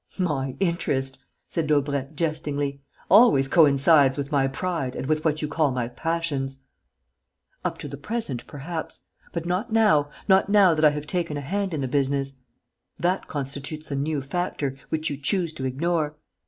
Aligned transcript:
"My 0.17 0.55
interest," 0.59 1.19
said 1.47 1.67
Daubrecq, 1.67 2.15
jestingly, 2.15 2.81
"always 3.07 3.47
coincides 3.47 4.17
with 4.17 4.31
my 4.31 4.47
pride 4.47 4.95
and 4.95 5.05
with 5.05 5.23
what 5.23 5.43
you 5.43 5.47
call 5.47 5.69
my 5.69 5.87
passions." 5.89 6.57
"Up 7.63 7.77
to 7.77 7.87
the 7.87 7.97
present, 7.97 8.47
perhaps. 8.47 9.01
But 9.31 9.45
not 9.45 9.71
now, 9.71 10.09
not 10.27 10.49
now 10.49 10.73
that 10.73 10.85
I 10.85 10.89
have 10.89 11.05
taken 11.05 11.37
a 11.37 11.41
hand 11.41 11.71
in 11.71 11.81
the 11.81 11.87
business. 11.87 12.31
That 12.99 13.27
constitutes 13.27 13.91
a 13.91 13.95
new 13.95 14.23
factor, 14.23 14.75
which 14.89 15.11
you 15.11 15.17
choose 15.17 15.53
to 15.53 15.65
ignore. 15.65 16.15